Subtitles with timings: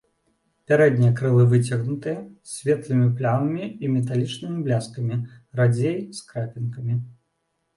[0.69, 5.13] Пярэднія крылы выцягнутыя, з светлымі плямамі і металічным бляскам,
[5.61, 6.99] радзей з крапінкамі.